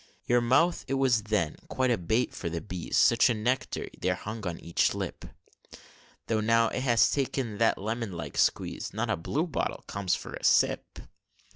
Your 0.25 0.41
mouth, 0.41 0.83
it 0.87 0.95
was 0.95 1.21
then 1.21 1.57
quite 1.67 1.91
a 1.91 1.97
bait 1.99 2.33
for 2.33 2.49
the 2.49 2.59
bees, 2.59 2.97
Such 2.97 3.29
a 3.29 3.35
nectar 3.35 3.87
there 3.99 4.15
hung 4.15 4.47
on 4.47 4.57
each 4.59 4.95
lip; 4.95 5.25
Though 6.25 6.41
now 6.41 6.69
it 6.69 6.79
has 6.81 7.11
taken 7.11 7.59
that 7.59 7.77
lemon 7.77 8.11
like 8.11 8.35
squeeze, 8.35 8.95
Not 8.95 9.11
a 9.11 9.15
blue 9.15 9.45
bottle 9.45 9.83
comes 9.85 10.15
for 10.15 10.33
a 10.33 10.43
sip! 10.43 10.97